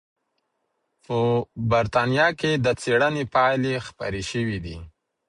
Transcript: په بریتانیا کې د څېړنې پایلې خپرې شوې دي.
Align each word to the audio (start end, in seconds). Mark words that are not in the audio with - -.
په 1.05 1.17
بریتانیا 1.69 2.27
کې 2.39 2.51
د 2.65 2.67
څېړنې 2.81 3.23
پایلې 3.33 3.73
خپرې 3.87 4.21
شوې 4.31 4.57
دي. 4.65 4.77